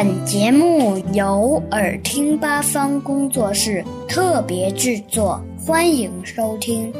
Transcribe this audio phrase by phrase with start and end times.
[0.00, 6.92] 本节目由耳听八方工作室特别制作，欢迎收听。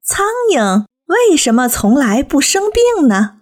[0.00, 3.38] 苍蝇为什么从来不生病呢？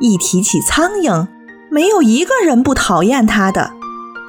[0.00, 1.28] 一提起苍蝇，
[1.70, 3.72] 没有一个人不讨厌它的。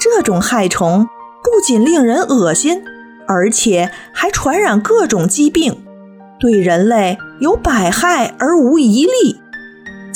[0.01, 1.07] 这种害虫
[1.41, 2.83] 不仅令人恶心，
[3.25, 5.85] 而且还传染各种疾病，
[6.41, 9.39] 对人类有百害而无一利。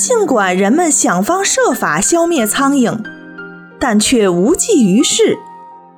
[0.06, 2.96] 尽管人们想方设法消灭苍蝇，
[3.80, 5.36] 但却无济于事。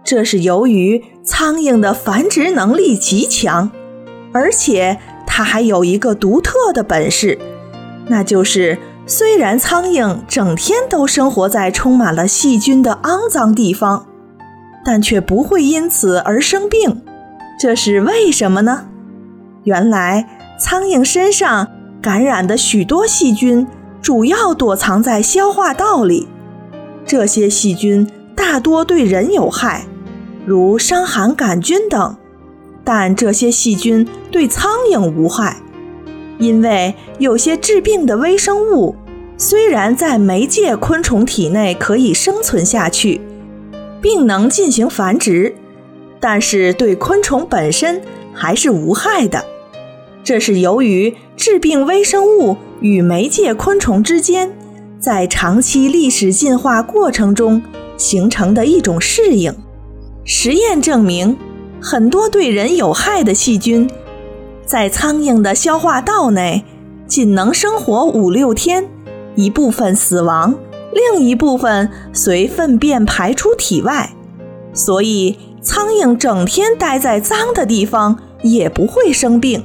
[0.02, 3.70] 这是由于苍蝇的繁殖能力极强，
[4.32, 7.38] 而且它还有一个独特的本事，
[8.06, 14.06] 那就是虽然苍蝇整天都生活在充满了细菌的肮脏地方，
[14.86, 17.02] 但却不会因此而生病。
[17.60, 18.86] 这是为什么呢？
[19.64, 20.26] 原来
[20.58, 21.68] 苍蝇身上
[22.00, 23.66] 感染的许多细菌。
[24.00, 26.28] 主要躲藏在消化道里，
[27.04, 29.86] 这些细菌大多对人有害，
[30.46, 32.16] 如伤寒杆菌等。
[32.84, 35.58] 但这些细菌对苍蝇无害，
[36.38, 38.96] 因为有些治病的微生物
[39.36, 43.20] 虽然在媒介昆虫体内可以生存下去，
[44.00, 45.54] 并能进行繁殖，
[46.18, 48.00] 但是对昆虫本身
[48.32, 49.44] 还是无害的。
[50.28, 52.58] 这是由于致病微生物。
[52.82, 54.52] 与媒介昆虫之间，
[55.00, 57.62] 在长期历史进化过程中
[57.96, 59.54] 形成的一种适应。
[60.24, 61.34] 实验证明，
[61.80, 63.88] 很多对人有害的细菌，
[64.66, 66.62] 在苍蝇的消化道内
[67.06, 68.86] 仅能生活五六天，
[69.34, 70.54] 一部分死亡，
[70.92, 74.10] 另一部分随粪便排出体外。
[74.74, 79.64] 所以，苍蝇整天待在脏的地方也不会生病。